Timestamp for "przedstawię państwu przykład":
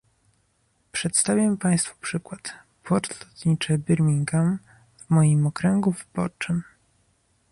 0.91-2.53